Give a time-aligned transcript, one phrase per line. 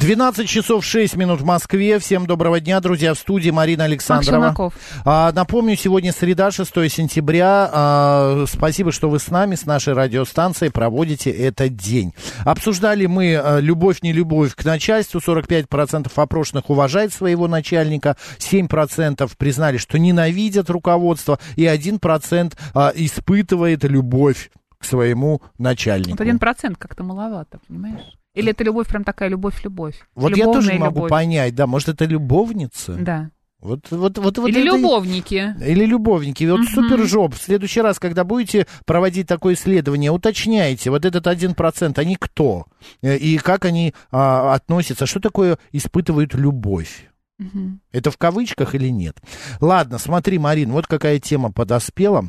[0.00, 1.98] 12 часов 6 минут в Москве.
[1.98, 3.14] Всем доброго дня, друзья.
[3.14, 4.72] В студии Марина Александрова.
[5.04, 7.70] А, напомню, сегодня среда, 6 сентября.
[7.72, 12.12] А, спасибо, что вы с нами, с нашей радиостанцией проводите этот день.
[12.44, 15.20] Обсуждали мы а, любовь, не любовь к начальству.
[15.20, 18.16] 45% опрошенных уважает своего начальника.
[18.38, 21.38] 7% признали, что ненавидят руководство.
[21.56, 26.10] И 1% а, испытывает любовь к своему начальнику.
[26.10, 28.16] Вот один процент как-то маловато, понимаешь?
[28.36, 29.96] Или это любовь прям такая любовь-любовь?
[30.14, 31.10] Вот я тоже могу любовь.
[31.10, 32.94] понять, да, может, это любовница?
[32.94, 33.30] Да.
[33.60, 35.54] Вот, вот, вот, вот Или это- любовники.
[35.60, 36.44] Или любовники.
[36.44, 36.68] Вот Мгм.
[36.68, 37.34] супер жоп.
[37.34, 42.66] В следующий раз, когда будете проводить такое исследование, уточняйте, вот этот один процент, они кто?
[43.02, 45.06] Э, И как они а, относятся?
[45.06, 47.08] Что такое испытывают любовь?
[47.38, 47.80] Мгм.
[47.92, 49.16] Это в кавычках или нет?
[49.60, 52.28] Ладно, смотри, Марин, вот какая тема подоспела.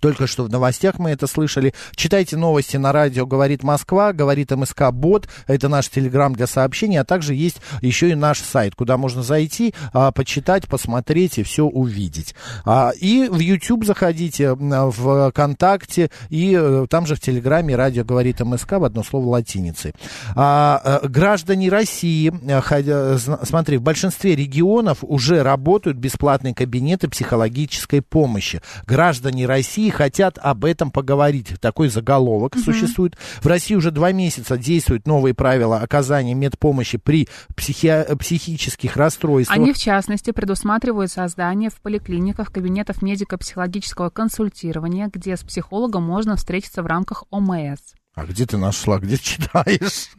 [0.00, 1.74] Только что в новостях мы это слышали.
[1.94, 5.28] Читайте новости на радио «Говорит Москва», «Говорит МСК Бот».
[5.46, 7.00] Это наш телеграм для сообщений.
[7.00, 11.64] А также есть еще и наш сайт, куда можно зайти, а, почитать, посмотреть и все
[11.64, 12.34] увидеть.
[12.64, 18.40] А, и в YouTube заходите, в ВКонтакте, и э, там же в телеграме «Радио говорит
[18.40, 19.94] МСК» в одно слово латиницей.
[20.36, 28.02] А, э, граждане России, э, ходя- смотри, в большинстве регионов уже работают бесплатные кабинеты психологической
[28.02, 28.60] помощи.
[28.86, 31.54] Граждане России хотят об этом поговорить.
[31.60, 33.16] Такой заголовок существует.
[33.40, 39.56] В России уже два месяца действуют новые правила оказания медпомощи при психи- психических расстройствах.
[39.56, 46.82] Они, в частности, предусматривают создание в поликлиниках кабинетов медико-психологического консультирования, где с психологом можно встретиться
[46.82, 47.94] в рамках ОМС.
[48.14, 48.98] А где ты нашла?
[48.98, 50.10] Где читаешь?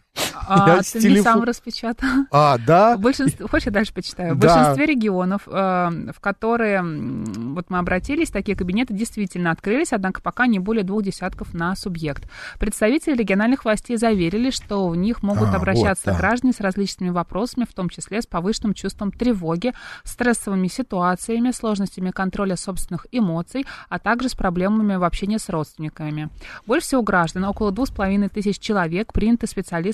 [0.47, 2.09] А, Я ты мне телефо- сам распечатал.
[2.31, 2.97] А, да?
[2.97, 4.35] В большинстве, хочешь, я дальше почитаю?
[4.35, 4.47] В Да.
[4.55, 10.59] большинстве регионов, э, в которые вот мы обратились, такие кабинеты действительно открылись, однако пока не
[10.59, 12.23] более двух десятков на субъект.
[12.59, 16.17] Представители региональных властей заверили, что в них могут А, обращаться вот, да.
[16.17, 19.73] граждане с различными вопросами, в том числе с повышенным чувством тревоги,
[20.03, 26.29] стрессовыми ситуациями, сложностями контроля собственных эмоций, а также с проблемами в общении с родственниками.
[26.65, 29.47] Больше всего граждан, около двух с половиной тысяч человек, приняты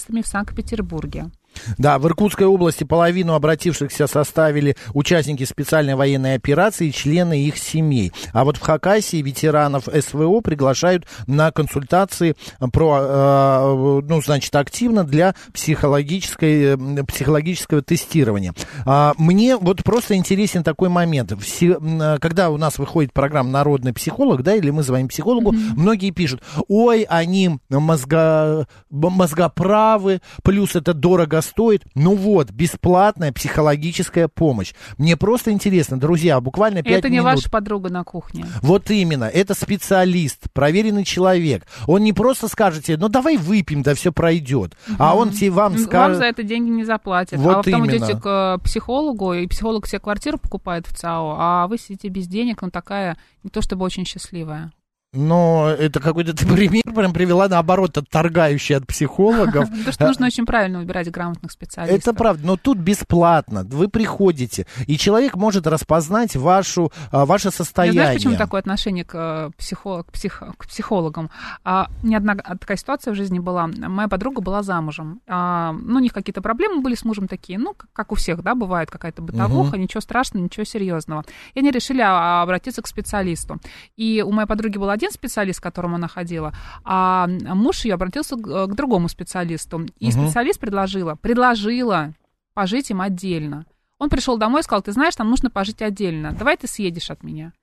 [0.07, 1.31] специалистами в Санкт-Петербурге.
[1.77, 8.11] Да, в Иркутской области половину обратившихся составили участники специальной военной операции и члены их семей.
[8.33, 12.35] А вот в Хакасии ветеранов СВО приглашают на консультации
[12.71, 18.53] про, э, ну, значит, активно для психологической, э, психологического тестирования.
[18.85, 21.33] А, Мне вот просто интересен такой момент.
[21.41, 26.11] Все, э, когда у нас выходит программа «Народный психолог», да, или мы звоним психологу, многие
[26.11, 31.56] пишут, ой, они мозга, б- мозгоправы, плюс это дорого стоит.
[31.95, 34.73] Ну вот, бесплатная психологическая помощь.
[34.97, 37.25] Мне просто интересно, друзья, буквально 5 Это не минут.
[37.33, 38.45] ваша подруга на кухне.
[38.61, 41.65] Вот именно, это специалист, проверенный человек.
[41.87, 44.75] Он не просто скажет тебе, ну давай выпьем, да все пройдет.
[44.97, 46.17] А он тебе вам Вам скажет...
[46.17, 47.39] за это деньги не заплатят.
[47.39, 47.97] Вот а вы потом именно.
[47.97, 52.27] идете к э, психологу, и психолог себе квартиру покупает в ЦАО, а вы сидите без
[52.27, 54.71] денег, ну такая не то чтобы очень счастливая.
[55.17, 59.67] Но это какой-то ты пример прям привела, наоборот, отторгающий от психологов.
[59.85, 61.99] То, что нужно очень правильно выбирать грамотных специалистов.
[61.99, 63.63] Это правда, но тут бесплатно.
[63.63, 68.01] Вы приходите, и человек может распознать вашу, а, ваше состояние.
[68.03, 71.29] знаешь, почему такое отношение к, э, психо- к, псих- к психологам?
[71.63, 73.67] А, меня одна такая ситуация в жизни была.
[73.67, 75.21] Моя подруга была замужем.
[75.27, 78.55] А, ну, у них какие-то проблемы были с мужем такие, ну, как, у всех, да,
[78.55, 81.23] бывает какая-то бытовуха, ничего страшного, ничего серьезного.
[81.53, 83.59] И они решили а, обратиться к специалисту.
[83.95, 88.35] И у моей подруги был один специалист, к которому она ходила, а муж ее обратился
[88.35, 89.85] к, к другому специалисту.
[89.99, 90.25] И Мгм.
[90.25, 92.13] специалист предложила, предложила
[92.53, 93.65] пожить им отдельно.
[93.99, 96.31] Он пришел домой и сказал, ты знаешь, нам нужно пожить отдельно.
[96.33, 97.53] Давай ты съедешь от меня.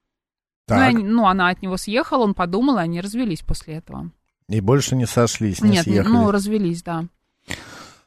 [0.68, 4.10] Ну, Так, они- ну, она от него съехала, он подумал, и они развелись после этого.
[4.48, 6.12] и больше не сошлись, не Нет, съехали.
[6.12, 7.06] ну, развелись, да.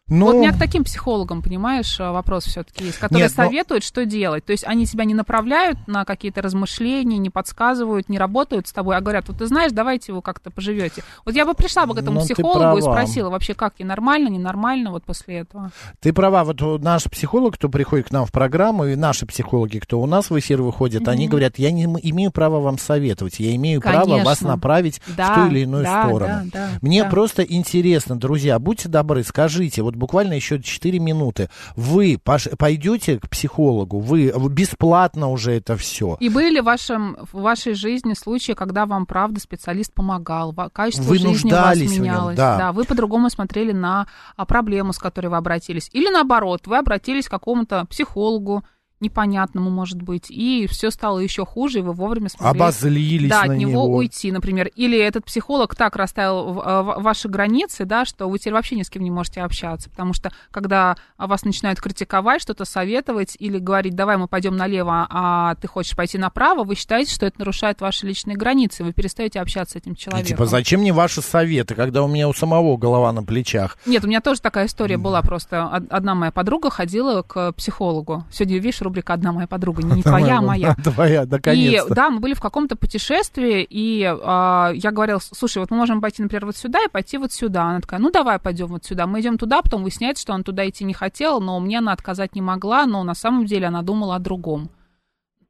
[0.10, 3.44] Ну, Вот у меня к таким психологам, понимаешь, э, вопрос все-таки есть, которые Нет, но-
[3.44, 4.46] советуют, что делать.
[4.46, 8.96] То есть они тебя не направляют на какие-то размышления, не подсказывают, не работают с тобой,
[8.96, 11.04] а говорят, вот ты знаешь, давайте вы как-то поживете.
[11.26, 13.86] Вот я бы пришла бы к этому Ну, ты психологу и спросила вообще, как ей
[13.86, 15.72] нормально, ненормально вот после этого.
[16.00, 19.80] Ты права, вот у- наш психолог, кто приходит к нам в программу, и наши психологи,
[19.80, 23.54] кто у нас в эфир выходит, они говорят, я не имею права вам советовать, я
[23.56, 24.48] имею право вас Конечно.
[24.50, 26.42] направить Да, в ту или иную да, сторону.
[26.46, 27.10] да, да, Мне да.
[27.10, 32.20] просто интересно, друзья, будьте добры, скажите, вот буквально еще 4 минуты, вы
[32.58, 36.18] пойдете к психологу, вы бесплатно уже это все.
[36.20, 41.04] И были ли в, вашем, в вашей жизни случаи, когда вам, правда, специалист помогал, качество
[41.04, 42.38] Вы жизни у вас в нем, менялось?
[42.38, 42.72] да.
[42.72, 45.90] вы по-другому смотрели на а, проблему, с которой вы обратились.
[45.94, 48.64] Или наоборот, вы обратились к какому-то психологу,
[49.00, 53.54] непонятному, может быть, и все стало еще хуже, и вы вовремя смогли Обозлились да, на
[53.54, 53.96] от него, него.
[53.96, 54.72] уйти, например.
[54.76, 58.90] Или этот психолог так расставил э, ваши границы, да, что вы теперь вообще ни с
[58.90, 59.90] кем не можете общаться.
[59.90, 65.56] Потому что когда вас начинают критиковать, что-то советовать или говорить, давай мы пойдем налево, а
[65.56, 69.74] ты хочешь пойти направо, вы считаете, что это нарушает ваши личные границы, вы перестаете общаться
[69.74, 70.28] с этим И человеком.
[70.28, 73.78] типа, зачем мне ваши советы, когда у меня у самого голова на плечах?
[73.86, 75.66] Нет, у меня тоже такая история была просто.
[75.68, 78.24] Од- Одна моя подруга ходила к психологу.
[78.32, 80.76] Сегодня, видишь, рубрика «Одна моя подруга», не твоя, а моя.
[80.84, 81.94] Твоя, И наконец-то.
[81.94, 86.22] да, мы были в каком-то путешествии, и а, я говорила, слушай, вот мы можем пойти,
[86.22, 87.64] например, вот сюда и пойти вот сюда.
[87.64, 89.08] Она такая, ну давай пойдем вот сюда.
[89.08, 92.36] Мы идем туда, потом выясняется, что она туда идти не хотела, но мне она отказать
[92.36, 94.70] не могла, но на самом деле она думала о другом.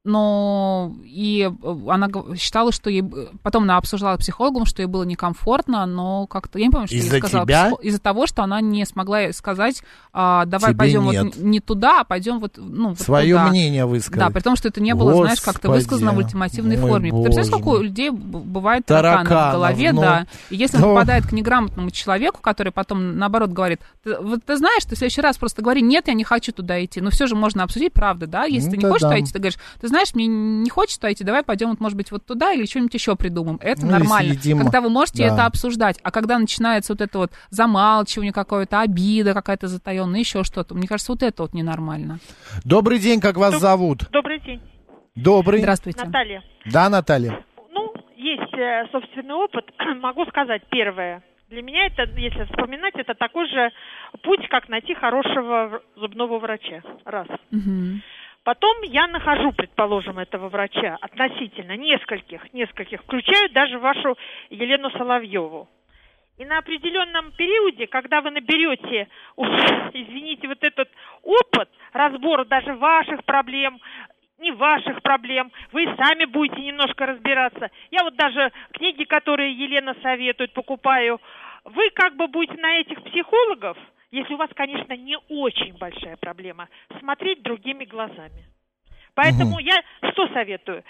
[0.07, 2.07] Но и э, она
[2.38, 3.04] считала, что ей...
[3.44, 6.59] Потом она обсуждала с психологом, что ей было некомфортно, но как-то...
[6.59, 7.71] Я не помню, что ей Из-за сказала тебя?
[7.81, 9.83] Из-за того, что она не смогла ей сказать,
[10.13, 11.24] а, давай Тебе пойдем нет.
[11.25, 13.50] вот не туда, а пойдем вот, ну, вот Свое туда.
[13.50, 14.19] мнение высказать.
[14.19, 17.12] Да, при том, что это не было, знаешь, как-то Господи, высказано в ультимативной форме.
[17.12, 20.01] Ты представляешь, боже сколько у людей бывает тараканов, в голове, ну.
[20.01, 20.25] да.
[20.50, 20.88] И если Ну.
[20.89, 24.98] он попадает к неграмотному человеку, который потом, наоборот, говорит, «Ты- вот ты знаешь, ты в
[24.98, 27.01] следующий раз просто говори, нет, я не хочу туда идти.
[27.01, 28.45] Но все же можно обсудить, правда, да?
[28.45, 29.09] Если Ну ты не хочешь да.
[29.09, 32.11] туда идти, ты говоришь, ты знаешь, мне не хочется идти, давай пойдем, вот, может быть,
[32.11, 33.59] вот туда или что-нибудь еще придумаем.
[33.61, 34.33] Это Ну, нормально.
[34.33, 34.59] съедим.
[34.59, 35.33] Когда вы можете Да.
[35.33, 35.99] это обсуждать.
[36.03, 41.11] А когда начинается вот это вот замалчивание какое-то, обида какая-то затаенная, еще что-то, мне кажется,
[41.11, 42.19] вот это вот ненормально.
[42.63, 44.09] Добрый день, как вас зовут?
[44.11, 44.61] Добрый день,
[45.15, 45.59] Добрый.
[45.61, 46.05] Здравствуйте.
[46.05, 46.44] Наталья.
[46.65, 47.44] Да, Наталья?
[47.73, 49.65] Ну, есть э, собственный опыт.
[50.01, 51.23] Могу сказать первое.
[51.49, 53.71] Для меня это, если вспоминать, это такой же
[54.21, 56.81] путь, как найти хорошего зубного врача.
[57.05, 57.27] Раз.
[57.51, 58.01] Мгм.
[58.47, 64.17] Потом я нахожу, предположим, этого врача относительно нескольких, нескольких, включаю даже вашу
[64.49, 65.67] Елену Соловьеву.
[66.38, 70.89] И на определенном периоде, когда вы наберете, извините, вот этот
[71.23, 73.81] опыт разбора даже ваших проблем,
[74.39, 77.69] не ваших проблем, вы сами будете немножко разбираться.
[77.91, 81.19] Я вот даже книги, которые Елена советует, покупаю.
[81.65, 83.77] Вы как бы будете на этих психологов,
[84.12, 86.69] если у вас, конечно, не очень большая проблема,
[87.00, 88.45] смотреть другими глазами.
[89.15, 89.75] Поэтому я
[90.12, 90.83] что советую?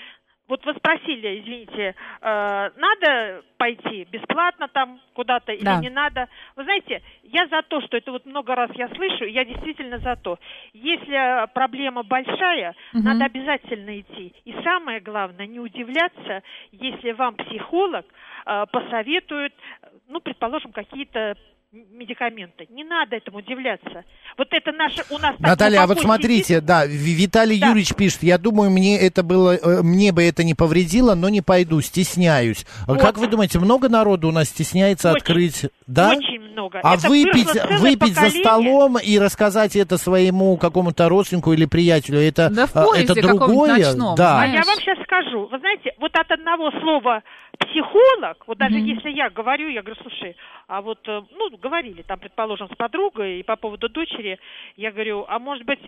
[0.48, 5.80] Вот вы спросили, извините, э, надо пойти бесплатно там куда-то или Да.
[5.82, 6.30] не надо?
[6.56, 10.16] Вы знаете, я за то, что это вот много раз я слышу, я действительно за
[10.16, 10.40] то.
[10.72, 13.04] Если э, проблема большая, Мгм.
[13.04, 14.34] надо обязательно идти.
[14.46, 18.06] И самое главное, не удивляться, если вам психолог
[18.46, 21.36] э, посоветует, э, ну, предположим, какие-то
[21.74, 22.68] м- медикаменты.
[22.70, 24.04] Не надо этому удивляться.
[24.38, 26.66] Вот это наше у нас Наталья, а вот смотрите, сидит.
[26.66, 27.68] да, Ви- Виталий Да.
[27.68, 31.42] Юрьевич пишет, я думаю, мне это было, э, мне бы это не повредило, но не
[31.42, 32.66] пойду, стесняюсь.
[32.88, 33.02] А Вот.
[33.02, 36.12] Как вы думаете, много народу у нас стесняется Очень, открыть, да?
[36.12, 36.80] Очень много.
[36.84, 37.50] А Это выпить,
[37.80, 42.84] выпить за столом и рассказать это своему какому-то родственнику или приятелю, это, Да в а,
[42.86, 43.78] поезде это другое?
[43.78, 44.42] ночном, да.
[44.42, 45.48] А я вам сейчас скажу.
[45.52, 47.22] Вы знаете, вот от одного слова
[47.60, 48.86] психолог, вот даже Мгм.
[48.86, 50.36] если я говорю, я говорю, слушай,
[50.68, 54.40] а вот, э, ну, говорили там, предположим, с подругой и по поводу дочери,
[54.76, 55.80] я говорю, а может быть,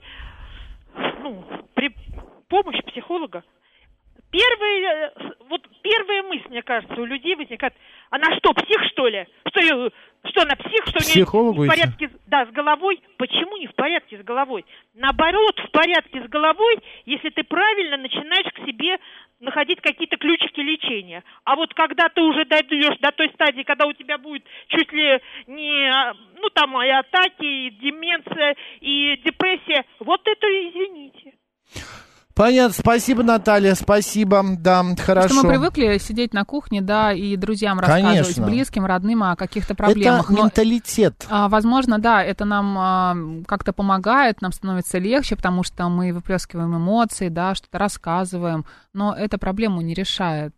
[1.22, 1.44] ну,
[1.76, 1.94] при
[2.48, 3.44] помощи психолога,
[4.32, 5.12] Первые, э,
[5.50, 7.74] вот первая мысль, мне кажется, у людей возникает,
[8.12, 9.26] она что, псих, что ли?
[9.48, 9.90] Что,
[10.26, 13.02] что она псих, что у нее Психологу не в порядке, с- да, с головой?
[13.18, 14.66] Почему не в порядке с головой?
[14.94, 19.00] Наоборот, в порядке с головой, если ты правильно начинаешь к себе
[19.40, 21.24] находить какие-то ключики лечения.
[21.44, 25.20] А вот когда ты уже дойдешь до той стадии, когда у тебя будет чуть ли
[25.48, 31.34] не, ну там и атаки, и деменция, и депрессия, вот это извините.
[32.40, 35.28] Понятно, спасибо, Наталья, спасибо, да, хорошо.
[35.28, 38.46] Что мы привыкли сидеть на кухне, да, и друзьям рассказывать, Конечно.
[38.46, 40.24] близким, родным о каких-то проблемах.
[40.24, 41.28] Это Но, менталитет.
[41.30, 46.78] а, возможно, да, это нам а, как-то помогает, нам становится легче, потому что мы выплескиваем
[46.78, 50.54] эмоции, да, что-то рассказываем, но это проблему не решает.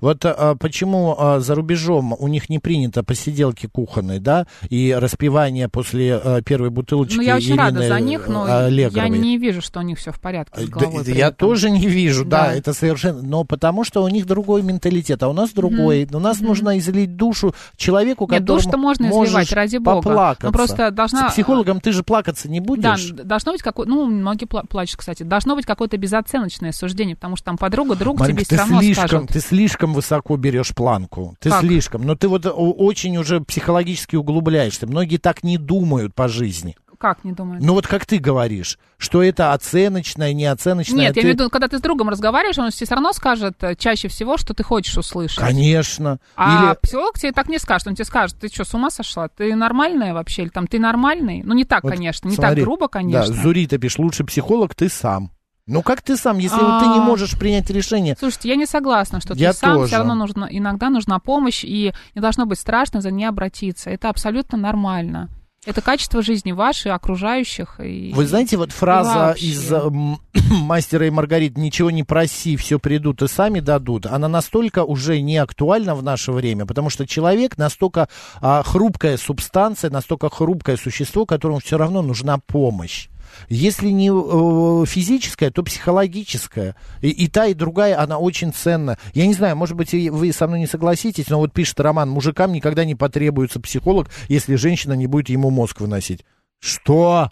[0.00, 5.68] Вот а, почему а, за рубежом у них не принято посиделки кухонные, да, и распивание
[5.68, 9.10] после а, первой бутылочки Ну, я очень Ирины рада за них, но я Аллегровой?
[9.10, 11.04] не вижу, что у них все в порядке с Да, головой.
[11.04, 11.48] при я этом.
[11.48, 12.46] тоже не вижу, да.
[12.48, 12.54] Да.
[12.54, 13.22] это совершенно...
[13.22, 16.08] Но потому что у них другой менталитет, а у нас другой.
[16.10, 20.02] У нас нужно излить душу человеку, Нет, которому душу-то можно изливать, ради бога.
[20.02, 20.46] поплакаться.
[20.46, 23.10] Ну, просто должна- С психологом ты же плакаться не Да, будешь.
[23.10, 27.36] д- должно быть какое ну, многие пла- плачут, кстати, должно быть какое-то безоценочное суждение, потому
[27.36, 29.28] что там подруга, друг Маринка, тебе все равно слишком, скажут.
[29.30, 31.36] ты слишком высоко берешь планку.
[31.40, 31.60] Ты Как?
[31.60, 32.02] слишком.
[32.02, 34.86] Но ты вот о- очень уже психологически углубляешься.
[34.86, 36.76] Многие так не думают по жизни.
[36.98, 37.60] Как, не думаю?
[37.64, 40.98] Ну вот как ты говоришь, что это оценочное, неоценочное.
[40.98, 43.54] Нет, ты- я имею в виду, когда ты с другом разговариваешь, он все равно скажет
[43.62, 45.38] э, чаще всего, что ты хочешь услышать.
[45.38, 46.18] Конечно.
[46.36, 47.88] А Или психолог тебе так не скажет.
[47.88, 49.28] Он тебе скажет, ты что, с ума сошла?
[49.28, 50.42] Ты нормальная вообще?
[50.42, 51.42] Или там ты нормальный?
[51.42, 53.34] Ну, не так, Вот конечно, не смотри, так грубо, конечно.
[53.34, 55.30] Да, Зурита пишет, лучше психолог ты сам.
[55.70, 57.02] Ну как ты сам, если вот ты не А.
[57.02, 58.16] можешь принять решение?
[58.18, 59.86] Слушайте, я не согласна, что Я ты сам тоже.
[59.86, 63.88] все равно нужно, иногда нужна помощь, и не должно быть страшно за ней обратиться.
[63.88, 65.28] Это абсолютно нормально.
[65.66, 67.80] Это качество жизни вашей, окружающих.
[67.80, 68.12] И...
[68.14, 70.18] Вы знаете, вот фраза из м,
[70.62, 75.36] «Мастера и Маргарит» «Ничего не проси, все придут и сами дадут», она настолько уже не
[75.36, 78.08] актуальна в наше время, потому что человек настолько
[78.40, 83.08] а, хрупкая субстанция, настолько хрупкое существо, которому все равно нужна помощь.
[83.48, 86.76] Если не э, физическая, то психологическая.
[87.00, 88.98] И, и та, и другая, она очень ценна.
[89.14, 92.52] Я не знаю, может быть, вы со мной не согласитесь, но вот пишет Роман, мужикам
[92.52, 96.24] никогда не потребуется психолог, если женщина не будет ему мозг выносить.
[96.60, 97.30] Что?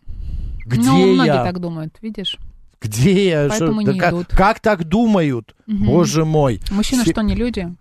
[0.66, 1.44] Где ну, многие я?
[1.44, 2.38] так думают, видишь?
[2.80, 3.46] Где я?
[3.48, 4.26] Поэтому Что- не да как, идут.
[4.28, 5.54] как так думают?
[5.66, 6.60] Боже мой.
[6.70, 7.74] Мужчины Все- что, не люди?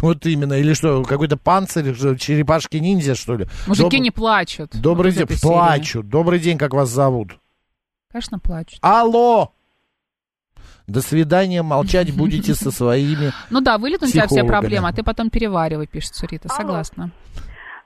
[0.00, 0.54] Вот именно.
[0.54, 3.46] Или что, какой-то панцирь, черепашки-ниндзя, что ли?
[3.66, 4.70] Мужики Доб- не плачут.
[4.74, 5.24] Добрый Вот день.
[5.24, 5.52] этой серии.
[5.52, 6.08] Плачут.
[6.08, 7.38] Добрый день, как вас зовут?
[8.12, 8.78] Конечно, плачут.
[8.82, 9.52] Алло!
[10.86, 13.30] До свидания, молчать будете со своими.
[13.50, 16.48] Ну да, вылет у тебя все проблемы, а ты потом переваривай, пишет Сурита.
[16.48, 17.10] Согласна.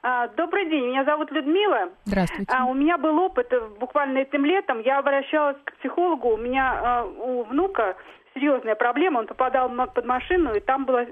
[0.02, 1.88] А, Добрый день, меня зовут Людмила.
[2.04, 2.52] Здравствуйте.
[2.54, 4.81] А, у меня был опыт э, буквально этим летом.
[4.81, 6.28] Я обращалась к психологу.
[6.35, 7.97] У меня а, у внука
[8.35, 9.21] серьезная проблема.
[9.21, 11.07] Он попадал под машину, и там было,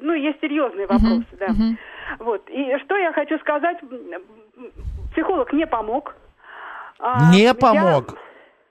[0.00, 1.48] ну, есть серьезные вопросы, да.
[1.48, 1.78] мгм.
[2.18, 2.48] Вот.
[2.50, 3.78] И что я хочу сказать,
[5.12, 6.14] психолог не помог.
[6.98, 7.54] А, Не я-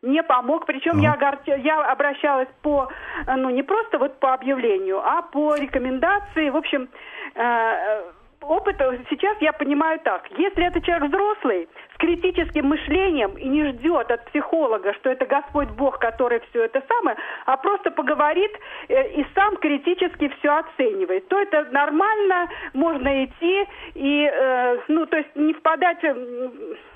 [0.01, 2.89] Не помог, причем я, огорч- я обращалась по,
[3.27, 6.49] э, ну не просто вот по объявлению, а по рекомендации.
[6.49, 6.89] В общем,
[7.35, 8.03] э, э,
[8.41, 8.77] опыт
[9.11, 10.27] сейчас я понимаю так.
[10.31, 15.69] Если это человек взрослый, с критическим мышлением и не ждет от психолога, что это Господь
[15.69, 17.15] Бог, который все это самое,
[17.45, 18.51] а просто поговорит
[18.87, 25.17] э, и сам критически все оценивает, то это нормально, можно идти и, э, ну, то
[25.17, 26.01] есть не впадать...
[26.01, 26.90] в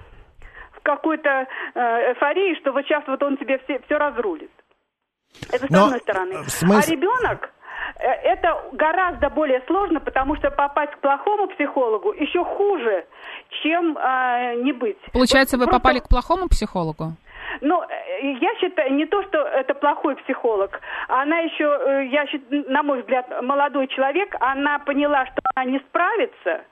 [0.85, 1.29] какую-то
[1.73, 1.79] э,
[2.11, 4.51] эйфорию, что вот сейчас вот он тебе все, все разрулит.
[5.51, 6.33] Это с Но, одной стороны.
[6.33, 7.49] э, в смыс- А ребенок
[7.99, 13.05] э, это гораздо более сложно, потому что попасть к плохому психологу еще хуже,
[13.63, 14.97] чем э, не быть.
[15.11, 17.13] Получается, Вот вы просто- попали к плохому психологу?
[17.61, 22.83] ну, э, я считаю, не то, что это плохой психолог, она еще, я счит- на
[22.83, 26.63] мой взгляд, молодой человек, она поняла, что она не справится,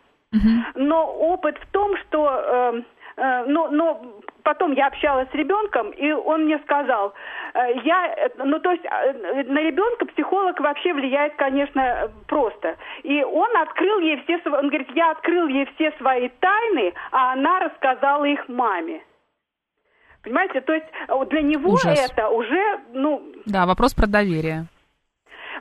[0.76, 2.82] но опыт в том, что, э,
[3.18, 4.02] э, ну, но
[4.44, 7.14] потом я общалась с ребенком, и он мне сказал,
[7.54, 12.76] э, я, ну, то есть э, на ребенка психолог вообще влияет, конечно, просто.
[13.04, 17.60] И он открыл ей все, он говорит, я открыл ей все свои тайны, а она
[17.60, 19.02] рассказала их маме.
[20.24, 20.86] Понимаете, то есть
[21.30, 22.12] для него Ужас.
[22.12, 24.68] это уже, ну, Да, вопрос про доверие.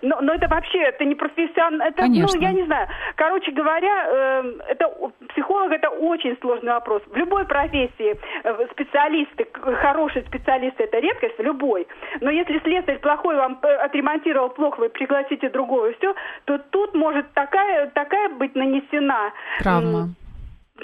[0.02, 2.38] Но, но это вообще, это не профессионально, это, Конечно.
[2.38, 2.88] ну, я не знаю.
[3.14, 4.90] Короче говоря, э, это
[5.28, 7.02] психолог это очень сложный вопрос.
[7.06, 11.87] В любой профессии э, специалисты, хорошие специалисты, это редкость, любой.
[12.21, 16.94] Но если слесарь плохой вам э, отремонтировал плохо, вы пригласите другого, и все, то тут
[16.94, 20.09] может такая, такая быть нанесена Травма.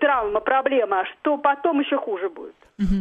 [0.01, 2.55] Травма, проблема, что потом еще хуже будет.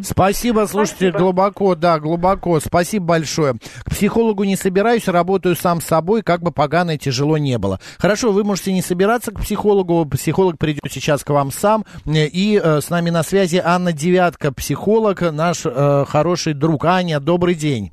[0.04, 1.20] Спасибо, слушайте, Спасибо.
[1.20, 2.60] глубоко, да, глубоко.
[2.60, 3.54] Спасибо большое.
[3.84, 7.80] К психологу не собираюсь, работаю сам с собой, как бы погано и тяжело не было.
[8.00, 11.86] Хорошо, вы можете не собираться к психологу, психолог придет сейчас к вам сам.
[12.06, 16.86] Э, И э, с нами на связи Анна Девятка, психолог, наш э, хороший друг.
[16.86, 17.92] Аня, добрый день.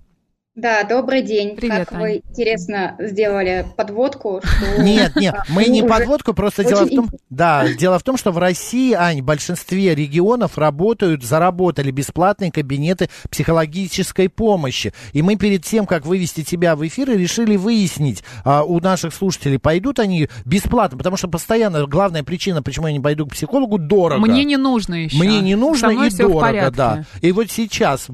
[0.57, 1.57] Да, добрый день.
[1.57, 4.83] Привет, как вы интересно сделали подводку, что...
[4.85, 8.31] Нет, нет, мы не подводку, просто очень дело в том, да, дело в том, что
[8.31, 14.93] в России, Ань, в большинстве регионов работают, заработали бесплатные кабинеты психологической помощи.
[15.13, 19.59] И мы перед тем, как вывести тебя в эфир, решили выяснить а, у наших слушателей,
[19.59, 24.21] пойдут они бесплатно, потому что постоянно главная причина, почему я не пойду к психологу, дорого.
[24.21, 25.19] Мне не нужно еще.
[25.19, 27.05] Мне не нужно Со мной и дорого, да.
[27.23, 28.07] И вот сейчас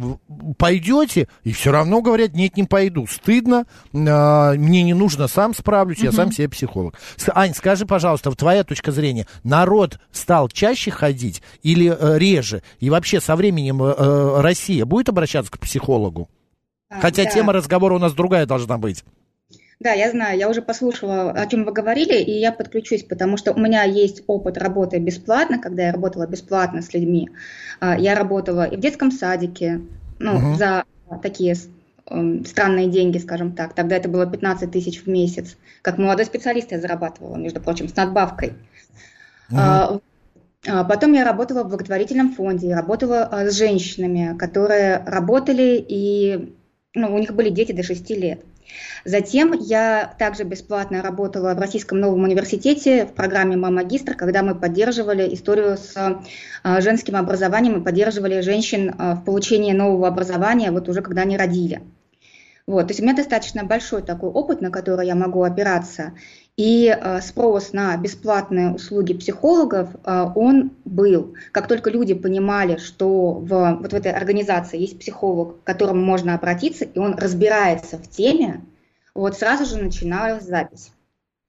[0.57, 3.07] пойдете, и все равно говорят, нет, не пойду.
[3.07, 6.95] Стыдно, а, мне не нужно, сам справлюсь, я сам себе психолог.
[7.35, 12.63] Ань, скажи, пожалуйста, твоя точка зрения, народ стал чаще ходить или э, реже?
[12.79, 16.29] И вообще со временем э, э, Россия будет обращаться к психологу?
[16.91, 17.31] А, Хотя да.
[17.31, 19.05] тема разговора у нас другая должна быть.
[19.81, 23.55] Да, я знаю, я уже послушала, о чем вы говорили, и я подключусь, потому что
[23.55, 27.31] у меня есть опыт работы бесплатно, когда я работала бесплатно с людьми.
[27.81, 29.81] А, Я работала и в детском садике,
[30.19, 30.57] ну, Мгм.
[30.57, 30.85] за
[31.23, 31.55] такие
[32.45, 33.75] странные деньги, скажем так.
[33.75, 35.57] Тогда это было 15 тысяч в месяц.
[35.83, 38.54] Как молодой специалист я зарабатывала, между прочим, с надбавкой.
[39.52, 40.00] А,
[40.85, 46.54] Потом я работала в благотворительном фонде, я работала а, с женщинами, которые работали и
[46.95, 48.45] ну, у них были дети до 6 лет.
[49.05, 55.35] Затем я также бесплатно работала в Российском новом университете в программе «Мама-магистр», когда мы поддерживали
[55.35, 55.95] историю с
[56.62, 61.37] а, женским образованием и поддерживали женщин а, в получении нового образования, вот уже когда они
[61.37, 61.83] родили.
[62.71, 66.12] Вот, то есть у меня достаточно большой такой опыт, на который я могу опираться.
[66.57, 71.35] И э, спрос на бесплатные услуги психологов, э, он был.
[71.50, 76.37] Как только люди понимали, что в, вот в этой организации есть психолог, к которому можно
[76.37, 78.61] обратиться, и он разбирается в теме,
[79.17, 80.93] вот сразу же начиналась запись.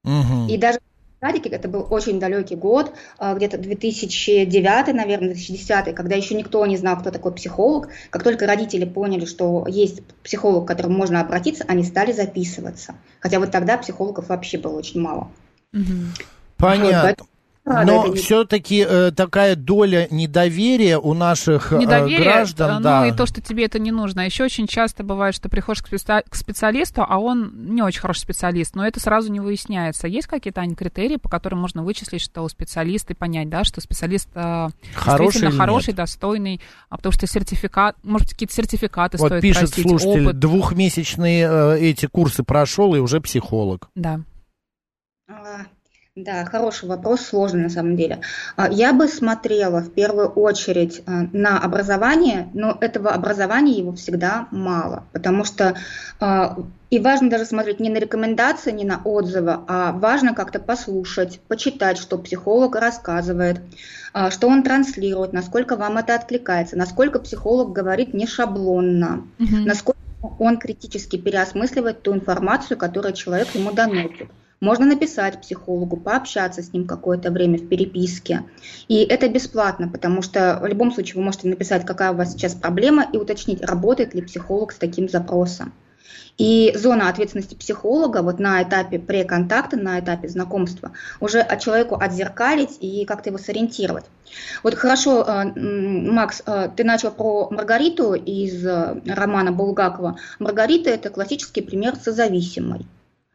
[0.02, 0.48] Мгм.
[0.48, 0.80] И даже
[1.22, 6.76] садике, это был очень далекий год, а, где-то 2009, наверное, 2010, когда еще никто не
[6.76, 7.88] знал, кто такой психолог.
[8.10, 12.96] Как только родители поняли, что есть психолог, к которому можно обратиться, они стали записываться.
[13.20, 15.30] Хотя вот тогда психологов вообще было очень мало.
[16.58, 17.26] Понятно.
[17.64, 23.06] А, да, Но все-таки такая доля недоверия у наших э, Недоверие, граждан, э, ну да.
[23.06, 24.22] и то, что тебе это не нужно.
[24.22, 28.74] А еще очень часто бывает, что приходишь к, специалисту, а он не очень хороший специалист,
[28.74, 30.08] но это сразу не выясняется.
[30.08, 34.28] Есть какие-то, Ань, критерии, по которым можно вычислить, что специалист и понять, да, что специалист
[34.34, 35.96] э, Хороший хороший, нет?
[35.96, 40.38] достойный, а потому что сертификат, может, какие-то сертификаты Вот стоит пишет просить, слушатель, опыт.
[40.40, 43.88] двухмесячные э, эти курсы прошел и уже психолог.
[43.94, 44.20] Да.
[46.14, 48.20] Да, хороший вопрос, сложный на самом деле.
[48.56, 54.46] А, Я бы смотрела в первую очередь а, на образование, но этого образования его всегда
[54.50, 55.74] мало, потому что
[56.20, 56.58] а,
[56.90, 61.96] и важно даже смотреть не на рекомендации, не на отзывы, а важно как-то послушать, почитать,
[61.96, 63.62] что психолог рассказывает,
[64.28, 69.64] что он транслирует, насколько вам это откликается, насколько психолог говорит не шаблонно, Мгм.
[69.64, 69.98] насколько
[70.38, 74.28] он критически переосмысливает ту информацию, которую человек ему доносит.
[74.62, 78.44] Можно написать психологу, пообщаться с ним какое-то время в переписке.
[78.86, 82.54] И это бесплатно, потому что в любом случае вы можете написать, какая у вас сейчас
[82.54, 85.72] проблема, и уточнить, работает ли психолог с таким запросом.
[86.38, 92.78] И зона ответственности психолога вот на этапе преконтакта, на этапе знакомства, уже от человеку отзеркалить
[92.78, 94.04] и как-то его сориентировать.
[94.62, 100.18] Вот хорошо, э, Макс, э, ты начал про Маргариту из э, романа Булгакова.
[100.38, 102.86] Маргарита– это классический пример созависимой.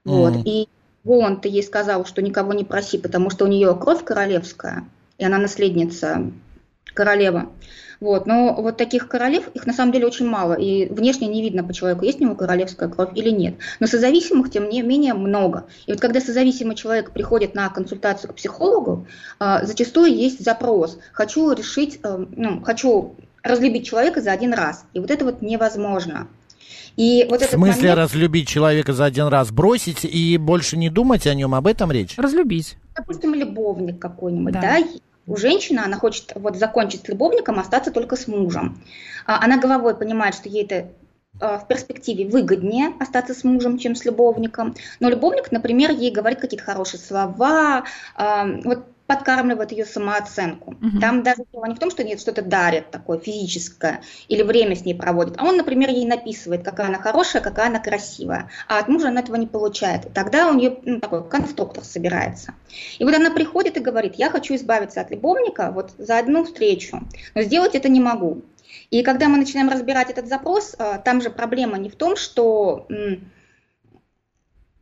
[0.06, 0.36] Вот.
[0.36, 0.44] Мгм.
[0.46, 0.70] И
[1.08, 4.84] Волан ты ей сказал, что никого не проси, потому что у нее кровь королевская,
[5.18, 6.32] и она наследница
[6.94, 7.50] королева.
[8.02, 8.28] Вот.
[8.28, 11.74] Но вот таких королев, их на самом деле очень мало, и внешне не видно по
[11.74, 13.56] человеку, есть у него королевская кровь или нет.
[13.80, 15.66] Но созависимых, тем не менее, много.
[15.86, 19.08] И вот когда созависимый человек приходит на консультацию к психологу,
[19.40, 21.00] а, зачастую есть запрос.
[21.14, 24.84] Хочу решить, э, ну, хочу разлюбить человека за один раз.
[24.94, 26.28] И вот это вот невозможно.
[26.96, 30.90] И вот В этот смысле момент- разлюбить человека за один раз, бросить и больше не
[30.90, 32.16] думать о нем, об этом речь?
[32.18, 32.78] Разлюбить.
[32.96, 34.62] допустим, любовник какой-нибудь, Да.
[34.62, 34.78] да,
[35.28, 38.82] у женщины она хочет вот закончить с любовником, остаться только с мужем.
[39.28, 40.90] А Она головой понимает, что ей это
[41.40, 44.74] а, в перспективе выгоднее остаться с мужем, чем с любовником.
[45.00, 47.84] Но любовник, например, ей говорит какие-то хорошие слова,
[48.16, 50.76] а, вот подкармливает ее самооценку.
[50.80, 51.00] Мгм.
[51.00, 54.86] Там даже дело не в том, что ей что-то дарит такое физическое или время с
[54.86, 58.90] ней проводит, а он, например, ей написывает, какая она хорошая, какая она красивая, а от
[58.90, 60.06] мужа она этого не получает.
[60.06, 62.54] И тогда у нее ну, такой конструктор собирается.
[63.00, 67.02] И вот она приходит и говорит, я хочу избавиться от любовника вот за одну встречу,
[67.34, 68.44] но сделать это не могу.
[68.92, 72.86] И когда мы начинаем разбирать этот запрос, а, там же проблема не в том, что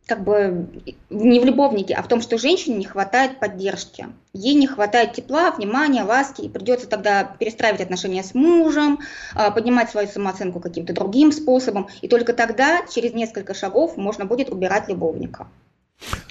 [0.06, 0.68] как бы
[1.10, 4.08] не в любовнике, а в том, что женщине не хватает поддержки.
[4.34, 9.00] Ей не хватает тепла, внимания, ласки, и придется тогда перестраивать отношения с мужем,
[9.34, 14.50] а, поднимать свою самооценку каким-то другим способом, и только тогда, через несколько шагов, можно будет
[14.50, 15.48] убирать любовника.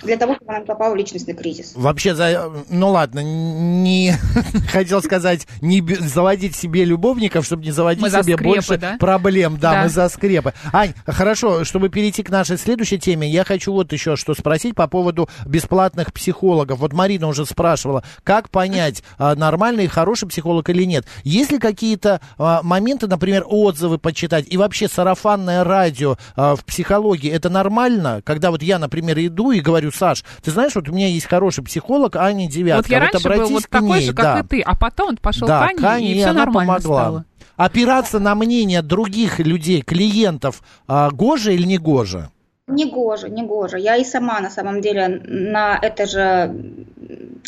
[0.03, 1.73] Для того, чтобы она не попала в личностный кризис.
[1.75, 4.13] Вообще, за, ну ладно, не
[4.71, 8.77] хотел сказать, не б- заводить себе любовников, чтобы не заводить Мы за себе скрепы, больше
[8.77, 8.97] да?
[8.99, 9.57] проблем.
[9.59, 9.83] Да, Да.
[9.85, 10.53] мы за скрепы.
[10.73, 14.87] Ань, хорошо, чтобы перейти к нашей следующей теме, я хочу вот еще что спросить по
[14.87, 16.79] поводу бесплатных психологов.
[16.81, 21.07] Вот Марина уже спрашивала, как понять, а, нормальный и хороший психолог или нет.
[21.25, 27.31] Есть ли какие-то а, моменты, например, отзывы почитать и вообще сарафанное радио а, в психологии,
[27.31, 28.21] это нормально?
[28.25, 31.65] Когда вот я, например, иду и говорю, Саш, ты знаешь, вот у меня есть хороший
[31.65, 32.83] психолог, Аня Девятка.
[32.83, 34.41] Вот я раньше был вот такой ней, же, как да.
[34.41, 36.75] и ты, а потом вот пошел Да, к Ане, к Ане, и и все нормально
[36.75, 37.01] помогла.
[37.03, 37.25] стало.
[37.57, 42.31] Опираться на мнение других людей, клиентов, а, гоже или не гоже?
[42.67, 43.79] Негоже, негоже.
[43.79, 46.81] Я и сама, на самом деле, на это же,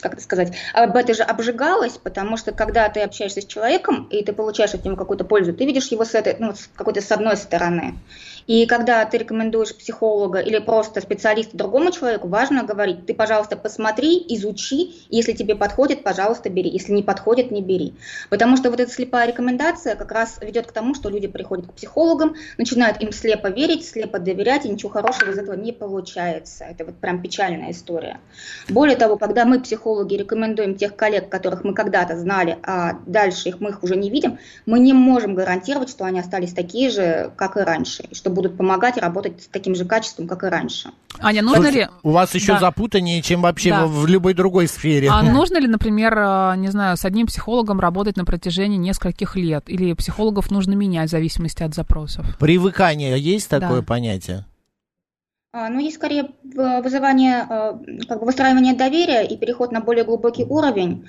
[0.02, 4.22] как это сказать, об это же обжигалась, потому что когда ты общаешься с человеком, и
[4.22, 7.10] ты получаешь от него какую-то пользу, ты видишь его с этой, ну, с какой-то с
[7.10, 7.94] одной стороны.
[8.46, 14.22] И когда ты рекомендуешь психолога или просто специалиста другому человеку, важно говорить, ты, пожалуйста, посмотри,
[14.28, 17.94] изучи, если тебе подходит, пожалуйста, бери, если не подходит, не бери.
[18.28, 21.72] Потому что вот эта слепая рекомендация как раз ведет к тому, что люди приходят к
[21.72, 26.64] психологам, начинают им слепо верить, слепо доверять, и ничего хорошего из этого не получается.
[26.64, 28.18] Это вот прям печальная история.
[28.68, 33.60] Более того, когда мы, психологи, рекомендуем тех коллег, которых мы когда-то знали, а дальше их
[33.60, 37.56] мы их уже не видим, мы не можем гарантировать, что они остались такие же, как
[37.56, 40.90] и раньше, и что будут помогать и работать с таким же качеством, как и раньше.
[41.18, 41.88] Аня, нужно ли...
[42.02, 42.60] У вас еще Да.
[42.60, 43.86] запутаннее, чем вообще Да.
[43.86, 45.08] в, в любой другой сфере.
[45.10, 49.64] А нужно ли, например, э, не знаю, с одним психологом работать на протяжении нескольких лет?
[49.68, 52.26] Или психологов нужно менять в зависимости от запросов?
[52.38, 53.86] Привыкание есть такое Да.
[53.86, 54.44] понятие?
[55.58, 60.04] А, Ну, есть скорее в- вызывание, э, как бы выстраивание доверия и переход на более
[60.04, 61.06] глубокий уровень.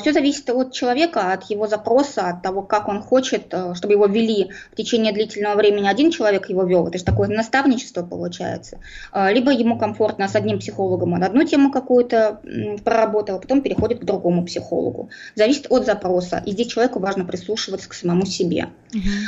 [0.00, 4.06] Все зависит от человека, от его запроса, от того, как он хочет, э, чтобы его
[4.06, 5.88] вели в течение длительного времени.
[5.88, 8.78] Один человек его вел, это же такое наставничество получается.
[9.12, 12.40] А, Либо ему комфортно с одним психологом, он одну тему какую-то
[12.84, 15.10] проработал, а потом переходит к другому психологу.
[15.34, 16.40] Зависит от запроса.
[16.46, 18.68] И здесь человеку важно прислушиваться к самому себе.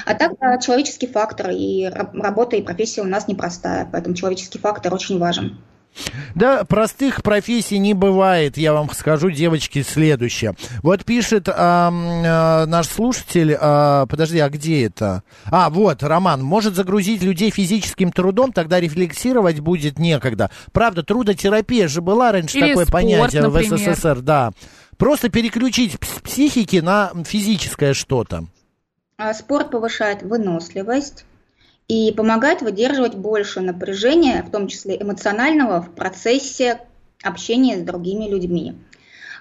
[0.07, 4.95] А так, человеческий фактор, и ра- работа и профессия у нас непростая, поэтому человеческий фактор
[4.95, 5.59] очень важен.
[6.35, 10.55] Да, простых профессий не бывает, я вам скажу, девочки, следующее.
[10.83, 15.25] Вот пишет ам, э, наш слушатель, а, подожди, а где это?
[15.47, 20.51] А, вот, Роман, может загрузить людей физическим трудом, тогда рефлексировать будет некогда.
[20.73, 23.77] Правда, трудотерапия же была раньше Или такое спорт, понятие например.
[23.77, 24.53] в СССР, да.
[24.97, 28.45] Просто переключить психики на физическое что-то.
[29.17, 31.25] А Спорт повышает выносливость
[31.91, 36.83] и помогает выдерживать больше напряжения, в том числе эмоционального, в процессе
[37.21, 38.77] общения с другими людьми.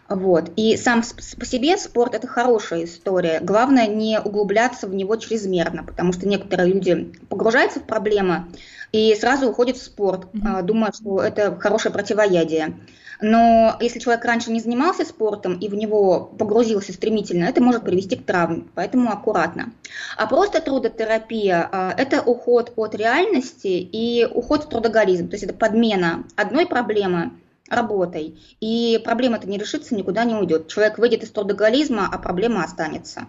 [0.07, 0.51] Вот.
[0.55, 1.03] И сам
[1.37, 3.39] по себе спорт это хорошая история.
[3.39, 8.47] Главное не углубляться в него чрезмерно, потому что некоторые люди погружаются в проблемы
[8.91, 12.79] и сразу уходят в спорт, а, думая, что это хорошее противоядие.
[13.21, 18.15] Но если человек раньше не занимался спортом и в него погрузился стремительно, это может привести
[18.15, 19.73] к травме, поэтому аккуратно.
[20.17, 25.53] А просто трудотерапия а,– это уход от реальности и уход в трудоголизм, то есть это
[25.53, 27.31] подмена одной проблемы
[27.69, 30.67] работой, и проблема-то не решится, никуда не уйдет.
[30.67, 33.27] Человек выйдет из трудоголизма, а проблема останется.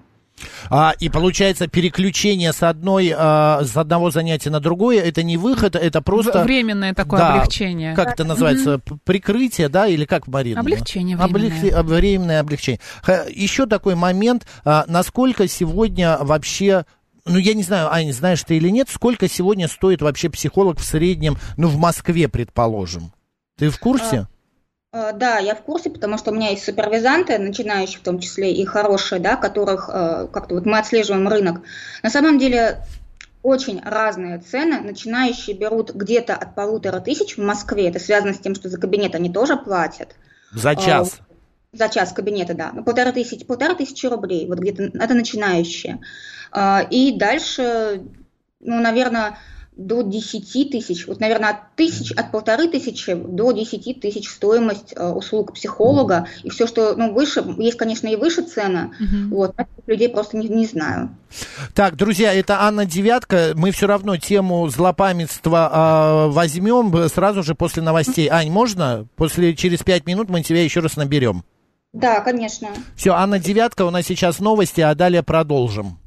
[0.69, 5.77] А, и получается переключение с одной, а, с одного занятия на другое, это не выход,
[5.77, 6.43] это просто...
[6.43, 7.95] Временное такое Да, облегчение.
[7.95, 8.79] Как это называется?
[8.79, 10.61] П- Прикрытие, да, или как, Марина?
[10.61, 11.79] Облегчение Облег- временное.
[11.79, 12.81] об- Временное облегчение.
[13.35, 16.85] Еще такой момент, а, насколько сегодня вообще
[17.27, 20.85] ну, я не знаю, Аня, знаешь ты или нет, сколько сегодня стоит вообще психолог в
[20.85, 23.13] среднем, ну, в Москве, предположим?
[23.59, 24.17] Ты в курсе?
[24.17, 24.27] Э,
[24.93, 28.65] Да, я в курсе, потому что у меня есть супервизанты, начинающие в том числе и
[28.65, 31.61] хорошие, да, которых э, как-то вот мы отслеживаем рынок.
[32.03, 32.83] На самом деле
[33.45, 34.81] очень разные цены.
[34.81, 37.89] Начинающие берут где-то от полутора тысяч в Москве.
[37.89, 40.17] Это связано с тем, что за кабинет они тоже платят.
[40.53, 41.21] За час.
[41.21, 42.73] А, За час кабинета, да.
[42.85, 44.49] Полторы тысячи, полторы тысячи рублей.
[44.49, 46.01] Вот где-то это начинающие.
[46.91, 48.03] И дальше,
[48.59, 49.39] ну, наверное,
[49.81, 55.09] до 10 тысяч, вот, наверное, от тысяч, от полторы тысячи до 10 тысяч стоимость э,
[55.09, 56.27] услуг психолога.
[56.43, 58.91] И все, что, ну, выше, есть, конечно, и выше цены,
[59.31, 61.17] вот, а таких людей просто не, не знаю.
[61.75, 63.53] Так, друзья, это Анна Девятка.
[63.55, 68.29] Мы все равно тему злопамятства а, возьмем сразу же после новостей.
[68.29, 69.07] Ань, можно?
[69.17, 71.45] После, через пять минут мы тебя еще раз наберем.
[71.93, 72.69] Да, конечно.
[72.97, 76.00] Все, Анна Девятка, у нас сейчас новости, а далее продолжим.